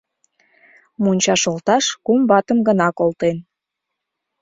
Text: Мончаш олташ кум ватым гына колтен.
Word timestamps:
Мончаш 1.03 1.43
олташ 1.51 1.85
кум 2.05 2.19
ватым 2.29 2.59
гына 2.67 2.87
колтен. 2.97 3.37